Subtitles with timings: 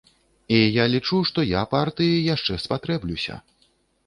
[0.59, 3.39] І я лічу, што я партыі яшчэ спатрэблюся.